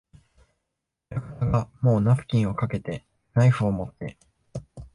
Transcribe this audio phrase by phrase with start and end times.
[1.11, 3.05] 親方がもうナフキンをかけて、
[3.35, 4.17] ナイフをもって、